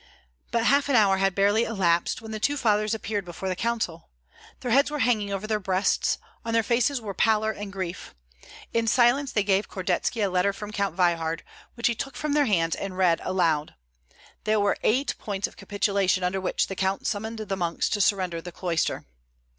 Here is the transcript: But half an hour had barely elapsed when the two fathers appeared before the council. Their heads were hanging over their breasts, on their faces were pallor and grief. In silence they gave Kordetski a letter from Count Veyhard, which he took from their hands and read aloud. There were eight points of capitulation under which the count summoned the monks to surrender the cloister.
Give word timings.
But 0.49 0.65
half 0.65 0.89
an 0.89 0.95
hour 0.95 1.17
had 1.17 1.35
barely 1.35 1.63
elapsed 1.63 2.23
when 2.23 2.31
the 2.31 2.39
two 2.39 2.57
fathers 2.57 2.95
appeared 2.95 3.23
before 3.23 3.47
the 3.49 3.55
council. 3.55 4.09
Their 4.61 4.71
heads 4.71 4.89
were 4.89 4.97
hanging 5.05 5.31
over 5.31 5.45
their 5.45 5.59
breasts, 5.59 6.17
on 6.43 6.53
their 6.55 6.63
faces 6.63 6.99
were 6.99 7.13
pallor 7.13 7.51
and 7.51 7.71
grief. 7.71 8.15
In 8.73 8.87
silence 8.87 9.31
they 9.31 9.43
gave 9.43 9.69
Kordetski 9.69 10.23
a 10.25 10.29
letter 10.31 10.53
from 10.53 10.71
Count 10.71 10.95
Veyhard, 10.95 11.43
which 11.75 11.85
he 11.85 11.93
took 11.93 12.15
from 12.15 12.33
their 12.33 12.45
hands 12.45 12.75
and 12.75 12.97
read 12.97 13.21
aloud. 13.23 13.75
There 14.43 14.59
were 14.59 14.79
eight 14.81 15.13
points 15.19 15.47
of 15.47 15.55
capitulation 15.55 16.23
under 16.23 16.41
which 16.41 16.65
the 16.65 16.75
count 16.75 17.05
summoned 17.05 17.37
the 17.37 17.55
monks 17.55 17.87
to 17.89 18.01
surrender 18.01 18.41
the 18.41 18.51
cloister. 18.51 19.05